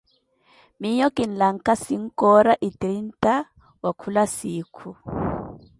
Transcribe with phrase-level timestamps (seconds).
[0.79, 3.33] Miyo kinlakha sinkoora e trinta
[3.83, 4.89] wakhula sikhu.